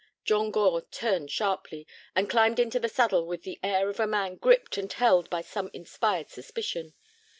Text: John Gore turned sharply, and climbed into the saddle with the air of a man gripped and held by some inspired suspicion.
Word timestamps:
John 0.25 0.49
Gore 0.49 0.81
turned 0.89 1.29
sharply, 1.29 1.85
and 2.15 2.27
climbed 2.27 2.57
into 2.57 2.79
the 2.79 2.89
saddle 2.89 3.27
with 3.27 3.43
the 3.43 3.59
air 3.61 3.87
of 3.87 3.99
a 3.99 4.07
man 4.07 4.33
gripped 4.35 4.75
and 4.79 4.91
held 4.91 5.29
by 5.29 5.41
some 5.41 5.69
inspired 5.75 6.31
suspicion. 6.31 6.95